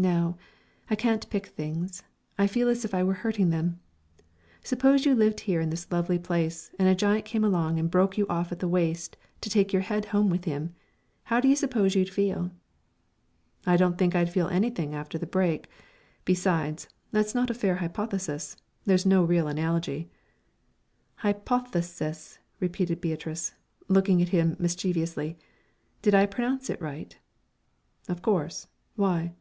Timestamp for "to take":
9.40-9.72